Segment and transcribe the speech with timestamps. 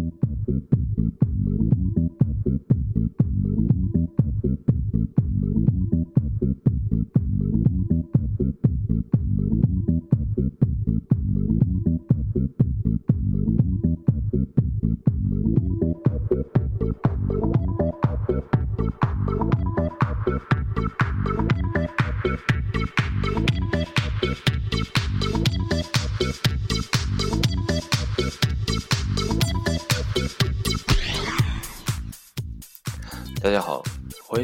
[0.00, 0.14] Thank
[9.64, 9.69] you.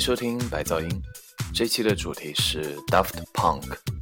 [0.07, 1.03] 收听白噪音。
[1.53, 3.96] 这期的主题是 Daft Punk。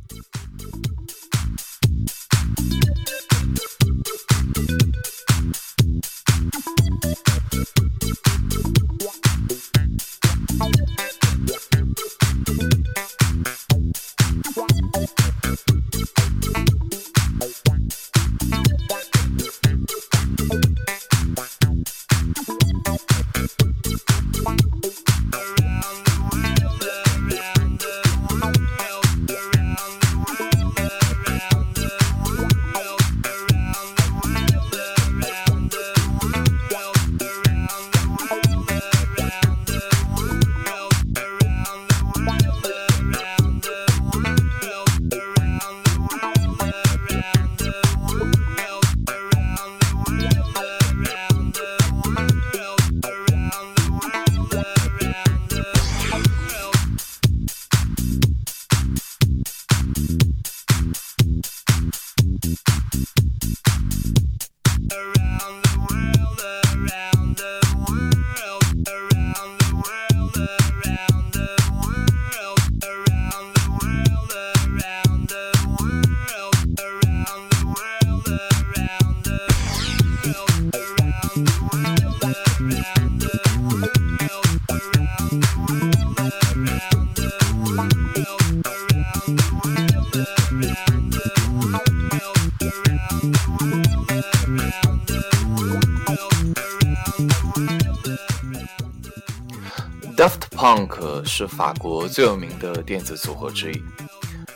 [100.75, 103.83] Monk 是法国最有名的电子组合之一，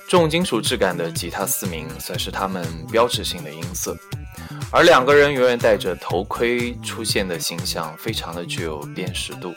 [0.09, 3.97] 重金属质感的吉他四名算是他们标志性的音色，
[4.73, 9.55] 而两个人永远戴着头盔出现的形象，非常的具有辨识度。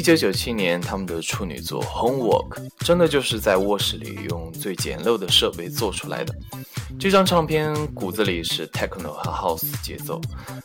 [0.00, 6.34] 一九九七年，他们的处女作《Homework》真的就是在卧室里用最简陋的设备做出来的。
[6.98, 10.18] 这张唱片骨子里是 techno 和 house 节奏，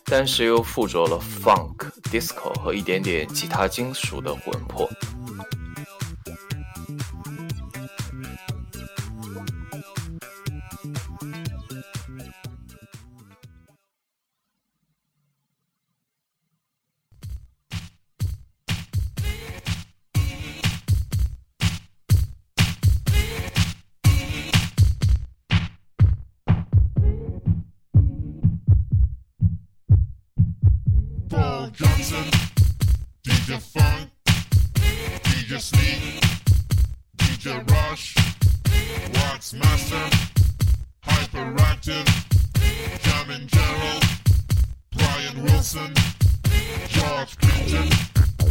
[0.06, 4.90] 但是又附着了 funk、disco 和一点点吉他金属的魂魄。
[33.74, 34.10] Funk,
[35.24, 36.22] DJ Sneak,
[37.18, 38.16] DJ Rush,
[39.14, 40.10] Wax Master,
[41.04, 42.06] Hyperactive,
[43.04, 44.04] Jamin Gerald,
[44.92, 45.94] Brian Wilson,
[46.90, 47.90] George Clinton,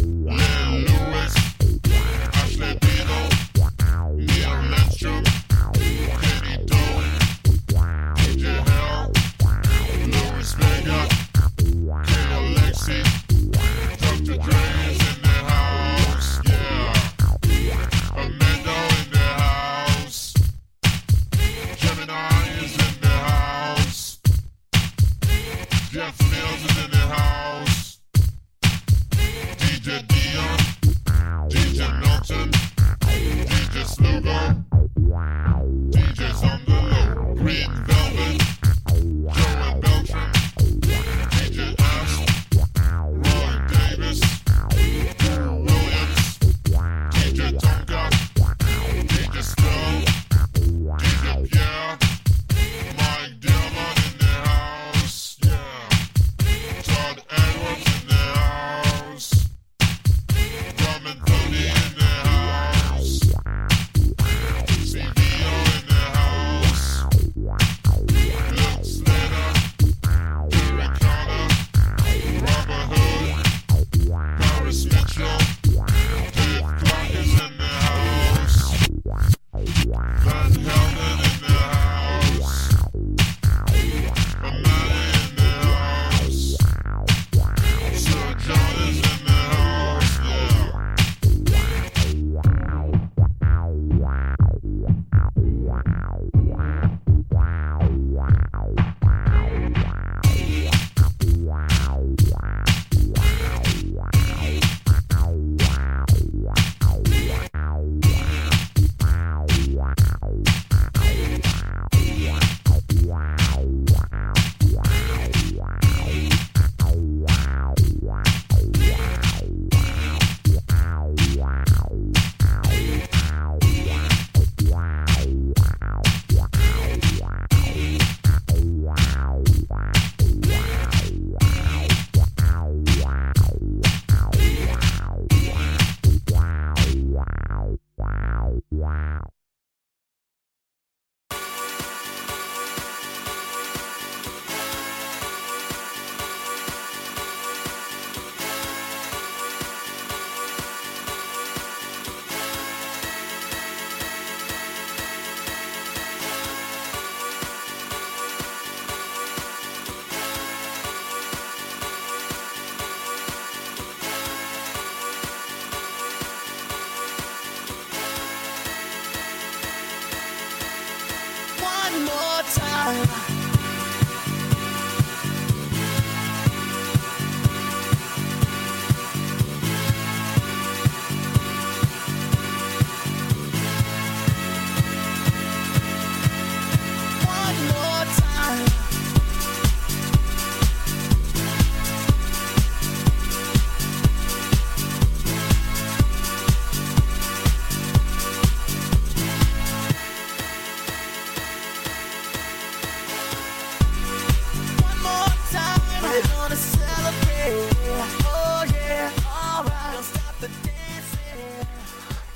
[0.01, 1.35] Lil Lewis,
[2.33, 3.29] Ashley Beadle,
[4.17, 5.44] Neil Landstrom.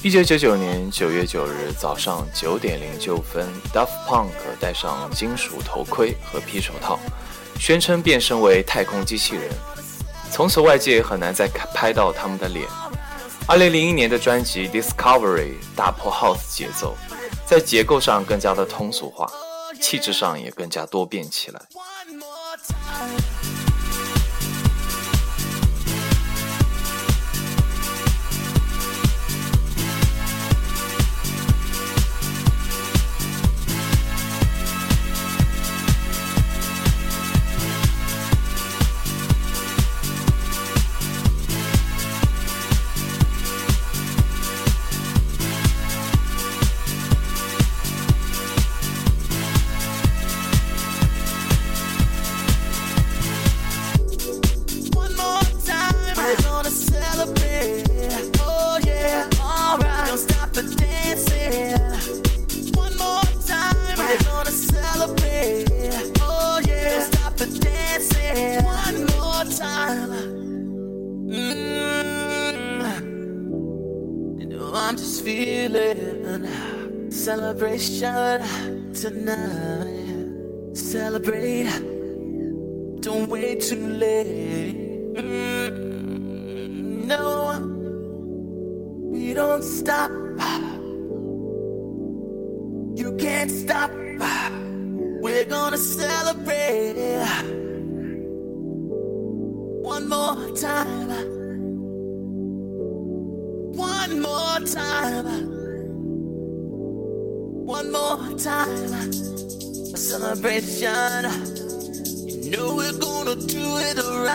[0.09, 6.99] 一九九九年九月九日早上九点零九分，Daft Punk 戴上金属头盔和皮手套，
[7.59, 9.43] 宣称变身为太空机器人。
[10.31, 12.65] 从此，外界很难再拍到他们的脸。
[13.47, 16.97] 二零零一年的专辑《Discovery》打破 House 节奏，
[17.45, 19.31] 在结构上更加的通俗化，
[19.79, 21.61] 气质上也更加多变起来。
[77.59, 78.18] Celebration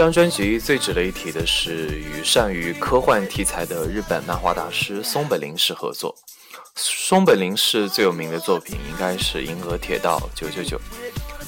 [0.00, 6.16] 这张专辑最值得一提的是与善于科幻题材的日本漫画大师松本零士合作。
[6.74, 10.64] 松本零士最有名的作品应该是《银河铁道999》。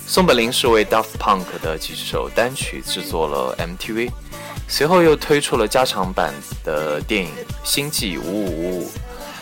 [0.07, 4.11] 松本零士为 Daft Punk 的几首单曲制作了 MTV，
[4.69, 7.31] 随后又推出了加长版的电影
[7.65, 8.91] 《星际五五五五》，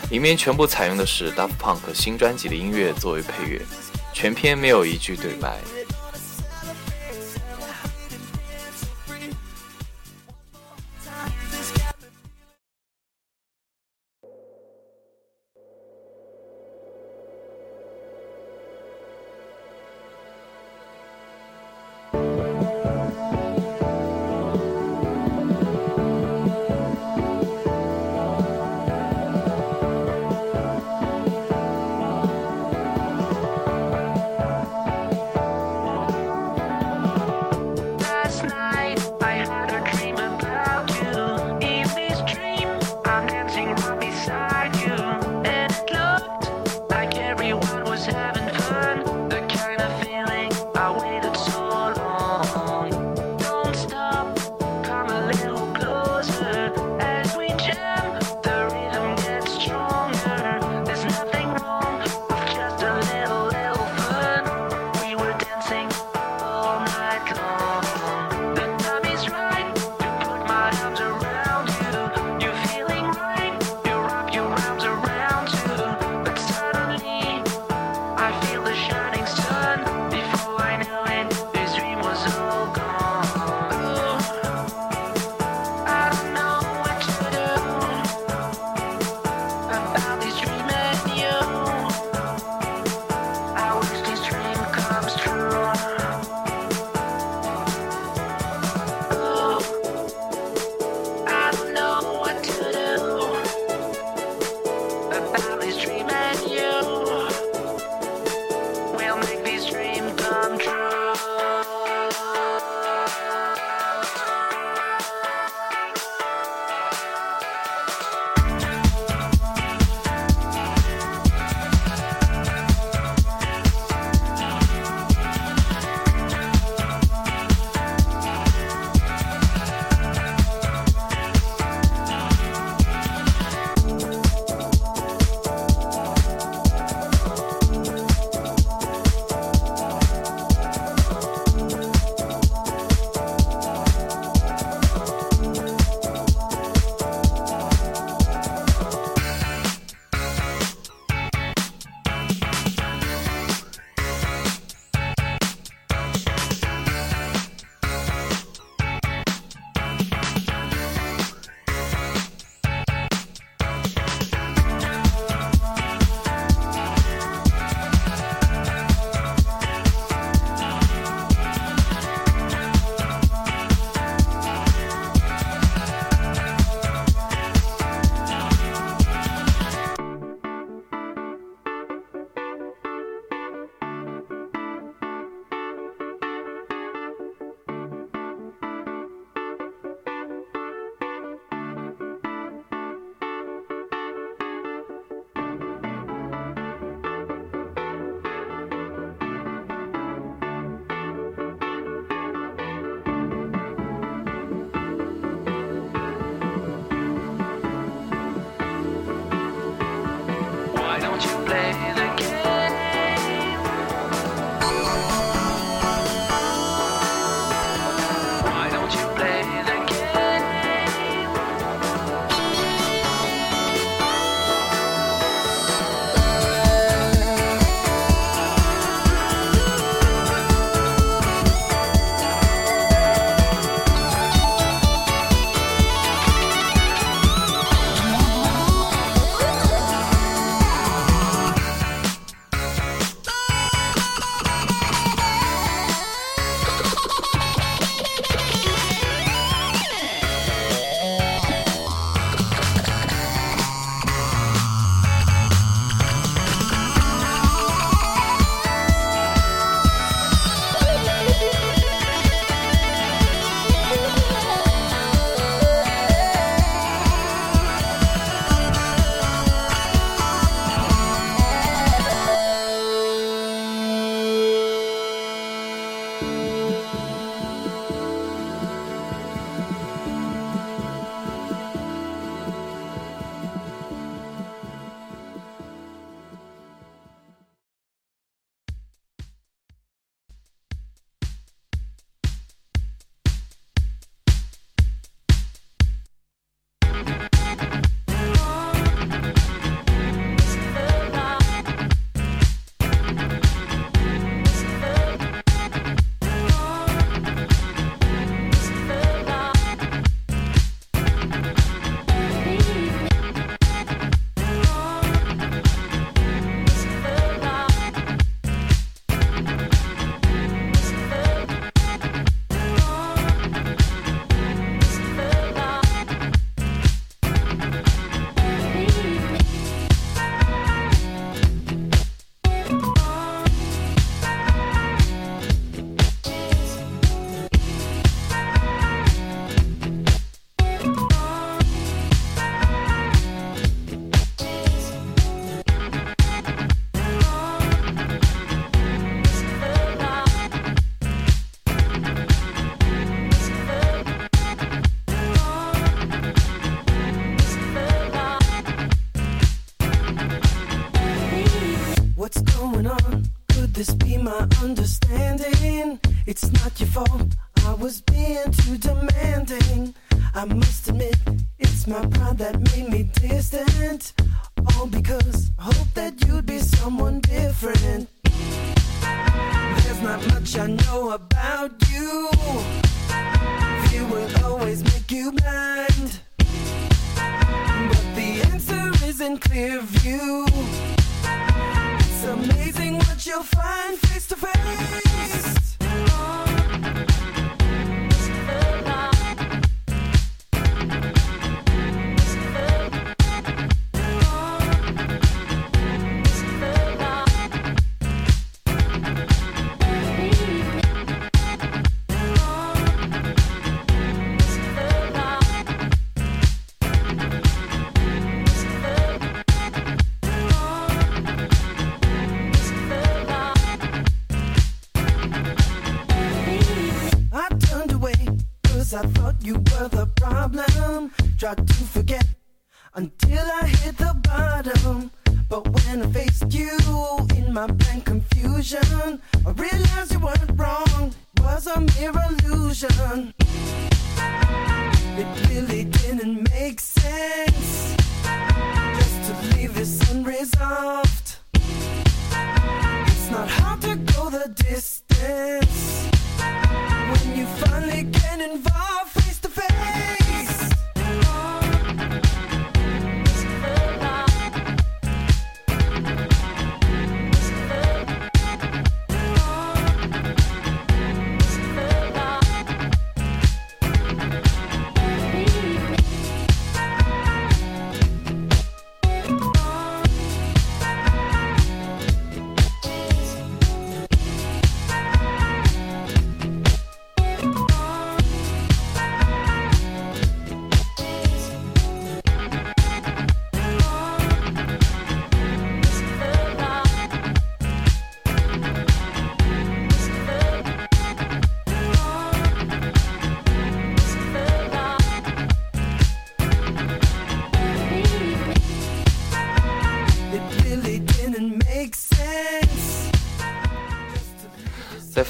[0.09, 3.61] 里面全部采用的是 Daft Punk 新专辑的音乐作为配乐，
[4.13, 5.59] 全片没有一句对白。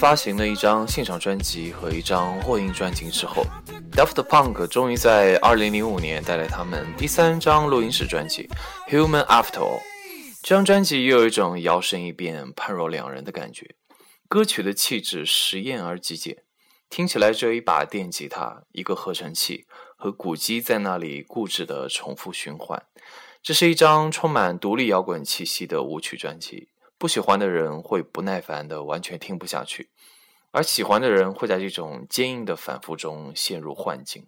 [0.02, 3.46] 发行了一张现场专辑和一张货音专辑之后
[3.92, 8.50] ，Daft Punk 终于在2005年带来他们第三张录音室专辑
[8.92, 9.78] 《Human After All》。
[10.42, 13.76] 这张专辑又有一种摇身一变、判若两人的感觉。
[14.28, 16.38] 歌曲的气质实验而极简，
[16.90, 22.82] 听起来只有一把电吉他、一个合成器和鼓机在那里固执的重复循环。
[23.44, 26.70] 这是一张充满独立摇滚气息的舞曲专辑。
[27.02, 29.90] 不喜欢的人会不耐烦的完全听不下去，
[30.52, 34.28] 而喜欢的人会在这种坚硬的反复中陷入幻境。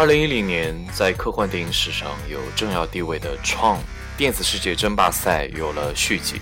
[0.00, 3.78] 二零一零年，在科幻电影史上有重要地位的《创
[4.16, 6.36] 电子世界争霸赛》有了续集，《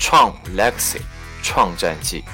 [0.00, 0.98] 创 Legacy
[1.40, 2.24] 创战记》。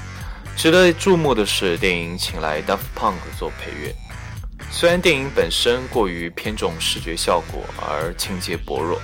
[0.59, 3.93] 值得注目的是，电影请来 Daft Punk 做配乐。
[4.71, 8.99] 虽然电影本身过于偏重视觉效果而情节薄弱，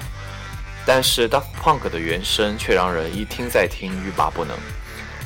[0.88, 4.58] 但是 Daft Punk 的原声却让人一听再听，欲罢不能。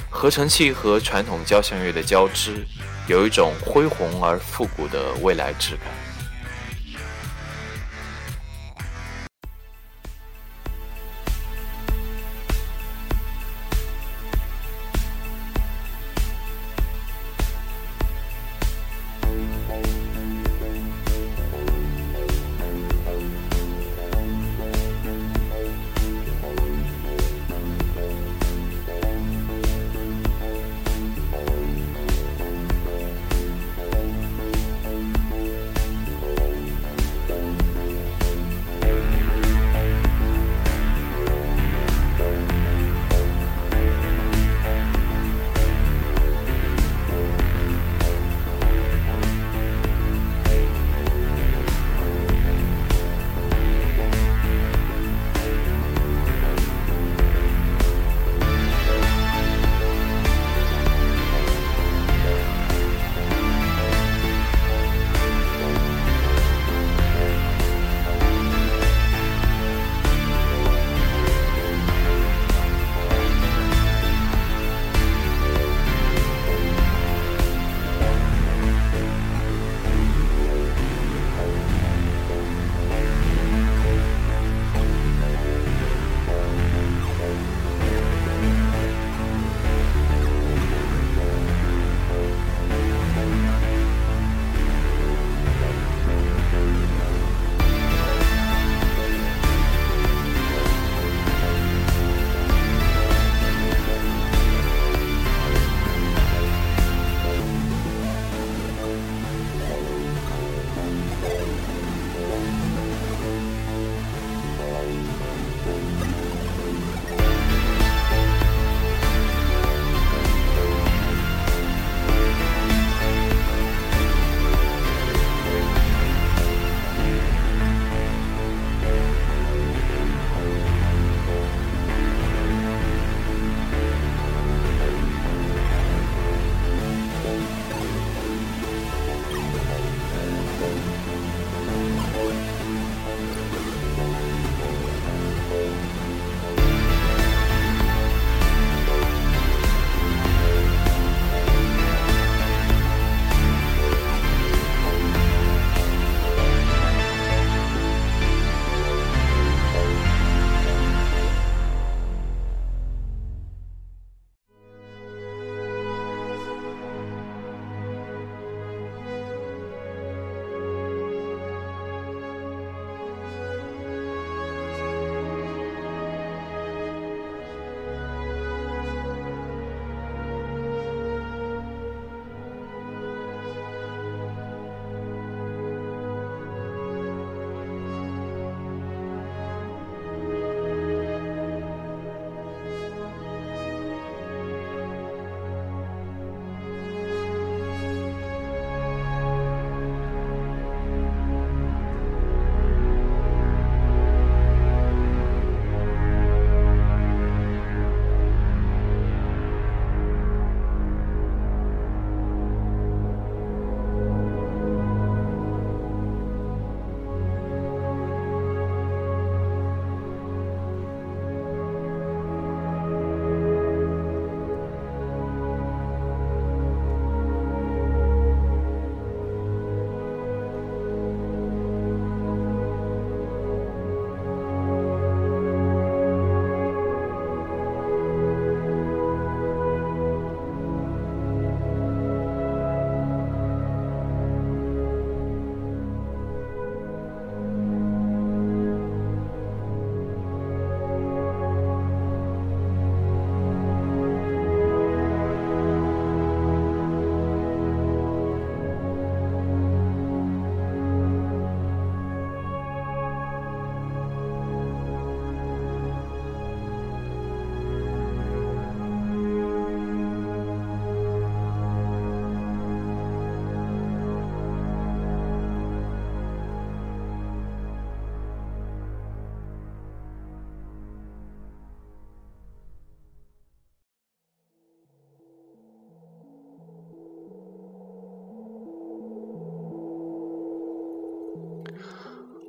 [0.09, 2.67] 合成器和传统交响乐的交织，
[3.07, 5.92] 有一种恢宏而复古的未来质感。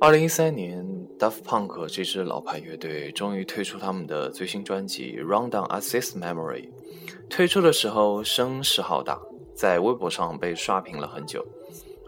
[0.05, 0.85] 二零一三年
[1.17, 6.69] ，Daft Punk 这支老牌乐队终于推出他们的最新专辑《Rundown Access Memory》。
[7.27, 9.19] 推出的时候声势浩大，
[9.55, 11.43] 在微博上被刷屏了很久，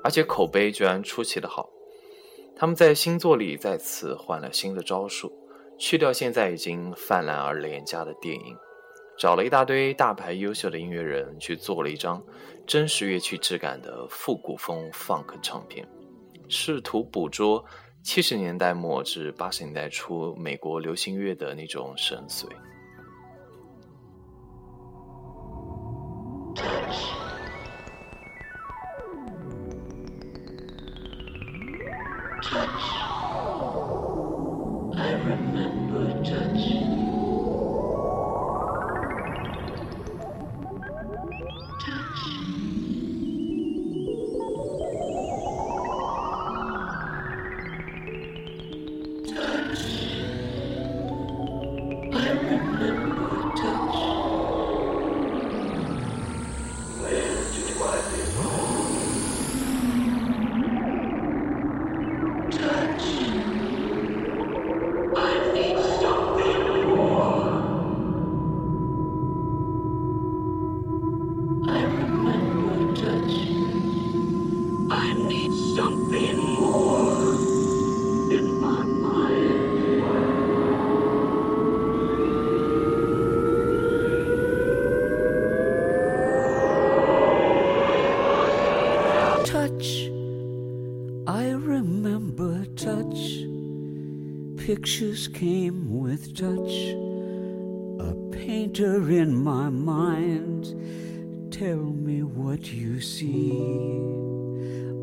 [0.04, 1.68] 而且口碑居然出奇的好。
[2.56, 5.34] 他们在新作里再次换了新的招数，
[5.80, 8.56] 去掉现在已经泛滥而廉价的电影，
[9.18, 12.24] 找了一大堆大牌优秀的音乐人去做了一张
[12.68, 15.84] 真实乐器质感的复古风 funk 唱片，
[16.48, 17.66] 试图捕捉。
[18.08, 22.48] 七十年代末至八十年代初，美国流行乐的那种深邃。
[94.88, 96.96] Pictures came with touch.
[98.00, 100.64] A painter in my mind.
[101.52, 103.52] Tell me what you see.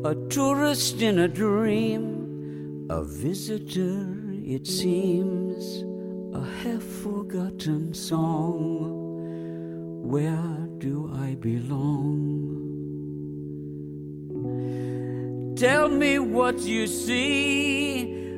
[0.03, 2.87] A tourist in a dream.
[2.89, 4.07] A visitor,
[4.43, 5.83] it seems.
[6.35, 8.89] A half forgotten song.
[10.01, 12.33] Where do I belong?
[15.55, 17.84] Tell me what you see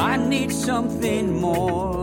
[0.00, 1.99] I need something more.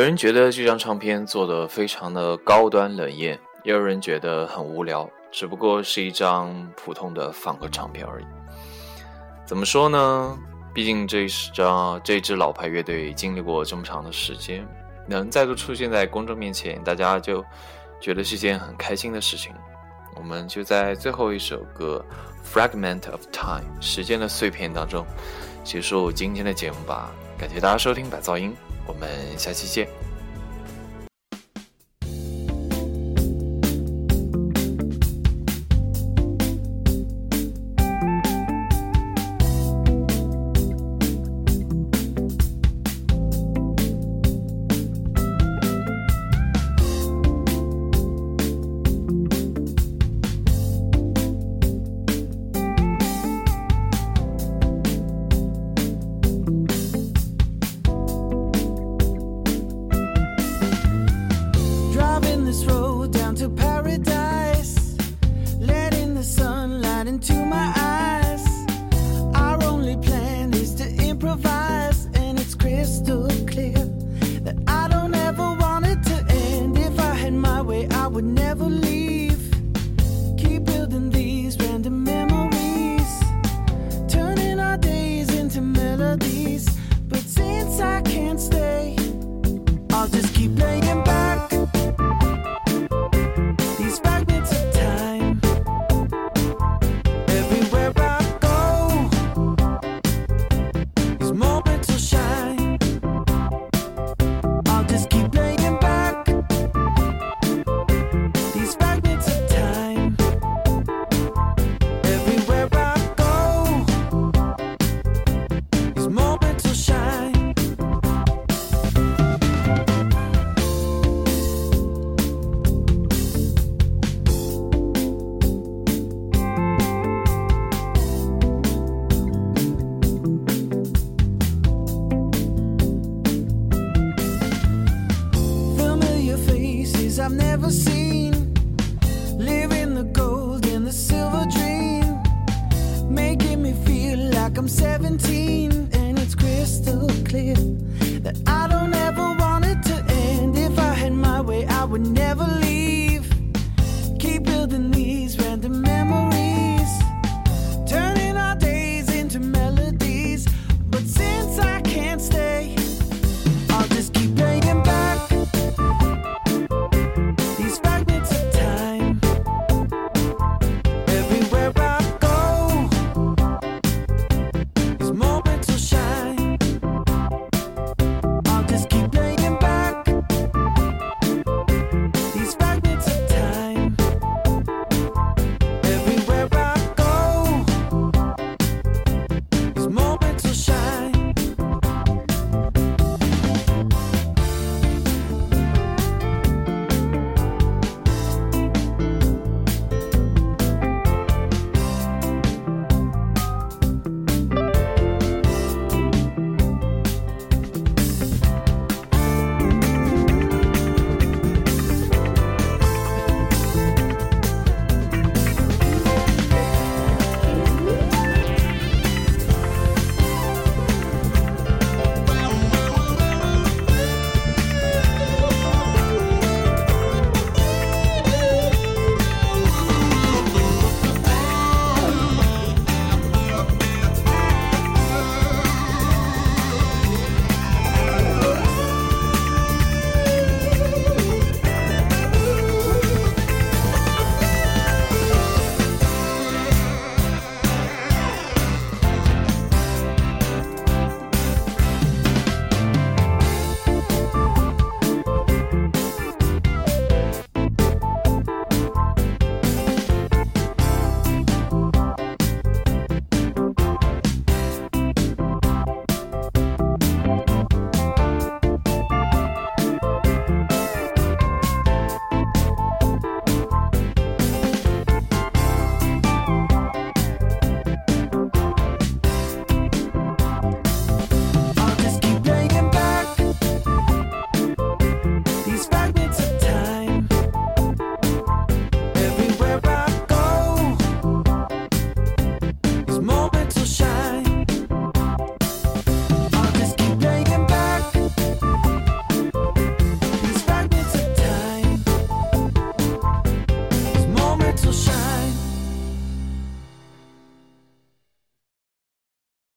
[0.00, 8.24] 有人觉得这张唱片做的非常的高端冷艳，也有人觉得很无聊，只不过是一张普通的放歌唱片而已。
[9.44, 10.38] 怎么说呢？
[10.72, 14.66] 毕竟这是张这支老牌乐队经历过这么长的时间，
[15.06, 17.44] 能再度出现在公众面前，大家就
[18.00, 19.52] 觉得是件很开心的事情。
[20.16, 22.02] 我们就在最后一首歌
[22.58, 25.04] 《Fragment of Time》时间的碎片当中
[25.62, 27.12] 结束今天的节目吧。
[27.36, 28.56] 感谢大家收听百噪音。
[28.86, 29.08] 我们
[29.38, 30.09] 下期见。